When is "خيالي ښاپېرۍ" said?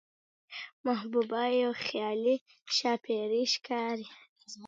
1.87-3.43